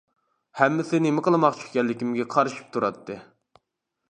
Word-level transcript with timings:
ھەممىسى 0.61 0.99
نېمە 1.05 1.23
قىلماقچى 1.27 1.67
ئىكەنلىكىمگە 1.69 2.27
قارىشىپ 2.37 2.73
تۇراتتى. 2.75 3.21